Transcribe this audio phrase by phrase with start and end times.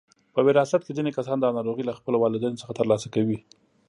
[0.33, 3.37] په وراثت کې ځینې کسان دا ناروغي له خپلو والدینو څخه ترلاسه کوي.